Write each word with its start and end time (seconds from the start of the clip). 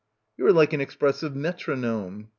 "You 0.35 0.47
are 0.47 0.51
like 0.51 0.73
an 0.73 0.81
expressive 0.81 1.35
metronome." 1.35 2.29